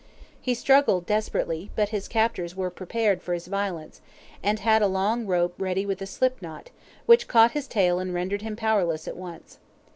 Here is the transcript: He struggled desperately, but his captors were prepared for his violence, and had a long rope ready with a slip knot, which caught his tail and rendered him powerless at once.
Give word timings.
He 0.41 0.55
struggled 0.55 1.05
desperately, 1.05 1.69
but 1.75 1.89
his 1.89 2.07
captors 2.07 2.55
were 2.55 2.71
prepared 2.71 3.21
for 3.21 3.35
his 3.35 3.45
violence, 3.45 4.01
and 4.41 4.57
had 4.59 4.81
a 4.81 4.87
long 4.87 5.27
rope 5.27 5.53
ready 5.59 5.85
with 5.85 6.01
a 6.01 6.07
slip 6.07 6.41
knot, 6.41 6.71
which 7.05 7.27
caught 7.27 7.51
his 7.51 7.67
tail 7.67 7.99
and 7.99 8.11
rendered 8.11 8.41
him 8.41 8.55
powerless 8.55 9.07
at 9.07 9.15
once. 9.15 9.59